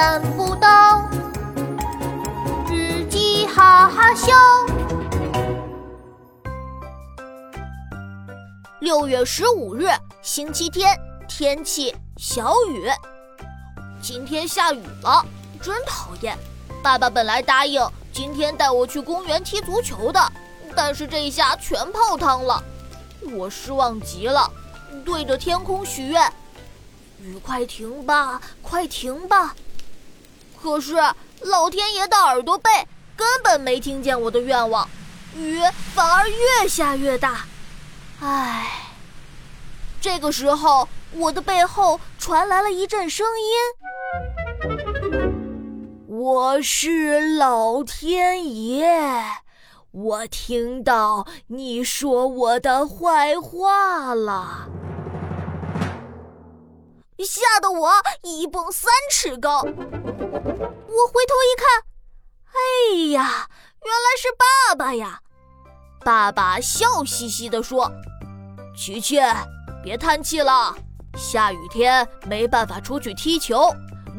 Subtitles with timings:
[0.00, 1.10] 难不到，
[2.70, 4.32] 日记哈哈笑。
[8.80, 9.90] 六月十五日，
[10.22, 10.98] 星期天，
[11.28, 12.88] 天气小雨。
[14.00, 15.22] 今天下雨了，
[15.60, 16.34] 真讨厌。
[16.82, 20.32] 爸爸本来答应今天带我去公园踢足球的，
[20.74, 22.64] 但是这下全泡汤了，
[23.34, 24.50] 我失望极了，
[25.04, 26.32] 对着天空许愿：
[27.20, 29.54] 雨快停吧，快停吧！
[30.62, 30.94] 可是
[31.40, 32.70] 老天爷的耳朵背
[33.16, 34.88] 根本没听见我的愿望，
[35.34, 35.58] 雨
[35.94, 37.46] 反而越下越大。
[38.20, 38.92] 唉，
[40.00, 43.46] 这个时候我的背后传来了一阵声音。
[46.06, 48.86] 我是老天爷，
[49.92, 54.68] 我听到你说我的坏话了，
[57.18, 57.90] 吓得我
[58.22, 59.64] 一蹦三尺高。
[60.32, 61.84] 我回头一看，
[62.46, 63.48] 哎呀，
[63.84, 65.20] 原来是爸爸呀！
[66.04, 67.90] 爸爸笑嘻嘻地说
[68.76, 69.18] ：“琪琪，
[69.82, 70.74] 别叹气了，
[71.16, 73.68] 下雨天没办法出去踢球，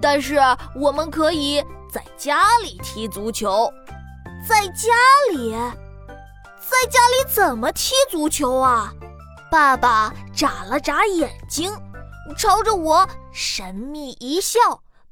[0.00, 0.38] 但是
[0.74, 3.68] 我们可以。”在家里踢足球，
[4.48, 4.94] 在家
[5.32, 8.94] 里，在家里怎么踢足球啊？
[9.50, 11.72] 爸爸眨了眨眼睛，
[12.38, 14.60] 朝着我神秘一笑，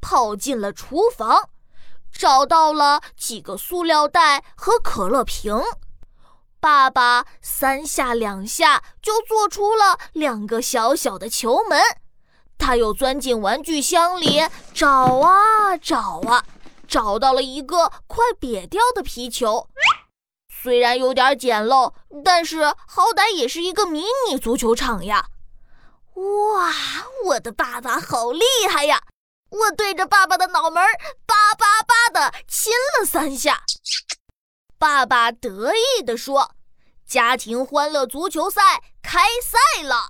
[0.01, 1.51] 跑进了厨房，
[2.13, 5.61] 找到了几个塑料袋和可乐瓶。
[6.61, 11.81] 爸爸三下两下就做出了两个小小的球门，
[12.59, 14.43] 他又钻进玩具箱里
[14.75, 14.89] 找
[15.21, 16.45] 啊找啊。
[16.89, 19.69] 找到了一个快瘪掉的皮球，
[20.49, 21.93] 虽然有点简陋，
[22.25, 25.27] 但是好歹也是一个迷你足球场呀！
[26.15, 26.73] 哇，
[27.27, 29.03] 我的爸爸好厉害呀！
[29.51, 30.83] 我对着爸爸的脑门
[31.27, 33.63] 叭叭叭的亲了三下。
[34.79, 36.53] 爸爸得意地说
[37.09, 40.09] ：“家庭欢乐足球赛开赛了！”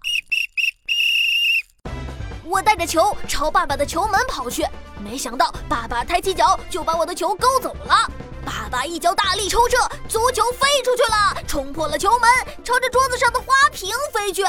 [2.44, 4.66] 我带着球朝爸爸的球门跑去。
[4.98, 8.10] 没想到，爸爸抬起脚就把我的球勾走了。
[8.44, 9.76] 爸爸一脚大力抽射，
[10.08, 12.28] 足球飞出去了，冲破了球门，
[12.64, 14.42] 朝着桌子上的花瓶飞去。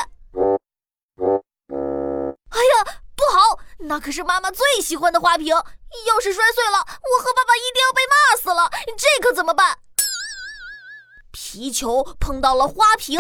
[3.90, 8.70] 那可是妈妈最喜欢的花瓶，要是摔碎了，我和爸爸一定要被骂死了。
[8.96, 9.80] 这可怎么办？
[11.32, 13.18] 皮球碰到了花瓶，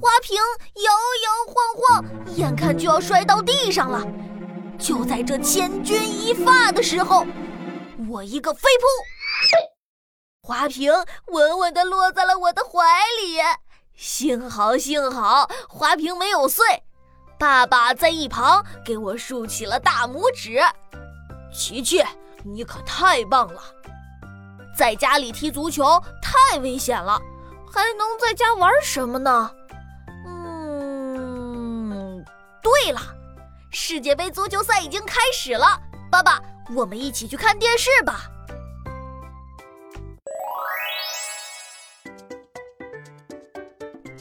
[0.00, 0.36] 花瓶
[0.76, 0.92] 摇
[1.24, 4.00] 摇晃晃，眼看就要摔到地上了。
[4.78, 7.26] 就在这千钧一发的时候，
[8.08, 10.92] 我一个飞扑，花瓶
[11.32, 12.80] 稳稳地落在了我的怀
[13.20, 13.40] 里。
[13.96, 16.84] 幸好，幸好，花瓶没有碎。
[17.42, 20.60] 爸爸在一旁给我竖起了大拇指。
[21.52, 22.00] 琪琪，
[22.44, 23.60] 你可太棒了！
[24.76, 27.20] 在家里踢足球太危险了，
[27.68, 29.50] 还能在家玩什么呢？
[30.24, 32.24] 嗯，
[32.62, 33.00] 对了。
[33.72, 35.76] 世界杯足球赛已经开始了，
[36.12, 36.40] 爸爸，
[36.76, 38.20] 我们一起去看电视吧。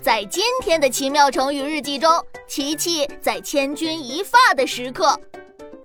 [0.02, 2.12] 在今天的奇妙成语日记中，
[2.52, 5.18] 琪琪在千钧一发的时刻，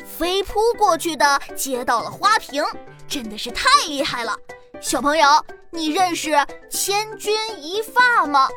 [0.04, 2.60] 飞扑过去的接到了花瓶，
[3.06, 4.36] 真的是太厉害了。
[4.80, 5.28] 小朋友，
[5.70, 6.32] 你认识
[6.68, 8.48] 千钧一发吗？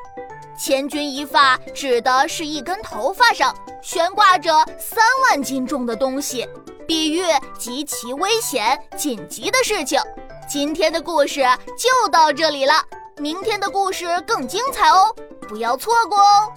[0.57, 6.49] 千钧一发指的是一根头发上悬挂着三万斤重的东西，
[6.87, 7.21] 比喻
[7.59, 10.01] 极其危险、紧急的事情。
[10.49, 11.41] 今天的故事
[11.77, 12.73] 就到这里了，
[13.19, 15.15] 明天的故事更精彩哦，
[15.47, 16.51] 不要错过哦。